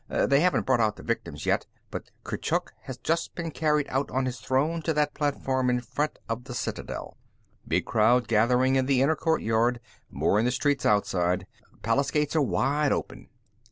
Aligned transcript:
They 0.09 0.39
haven't 0.39 0.65
brought 0.65 0.79
out 0.79 0.95
the 0.95 1.03
victims, 1.03 1.45
yet, 1.45 1.67
but 1.91 2.09
Kurchuk 2.23 2.73
has 2.85 2.97
just 2.97 3.35
been 3.35 3.51
carried 3.51 3.87
out 3.87 4.09
on 4.09 4.25
his 4.25 4.39
throne 4.39 4.81
to 4.81 4.95
that 4.95 5.13
platform 5.13 5.69
in 5.69 5.79
front 5.79 6.17
of 6.27 6.45
the 6.45 6.55
citadel. 6.55 7.17
Big 7.67 7.85
crowd 7.85 8.27
gathering 8.27 8.77
in 8.77 8.87
the 8.87 9.03
inner 9.03 9.15
courtyard; 9.15 9.79
more 10.09 10.39
in 10.39 10.45
the 10.45 10.49
streets 10.51 10.87
outside. 10.87 11.45
Palace 11.83 12.09
gates 12.09 12.35
are 12.35 12.41
wide 12.41 12.91
open." 12.91 13.29